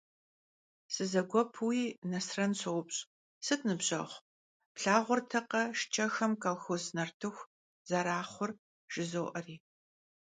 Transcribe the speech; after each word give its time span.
Sızeguepui 0.93 1.81
Nesren 2.09 2.53
soupş':- 2.61 3.01
Sıt, 3.45 3.61
nıbjeğu, 3.67 4.09
plhağurtekhe 4.75 5.63
şşç'exem 5.77 6.33
kolxoz 6.43 6.83
nartıxur 6.95 7.49
zeraxhur?- 7.89 8.51
jjızo'eri. 8.93 9.55